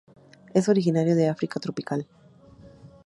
[0.55, 2.07] Es originario del África tropical.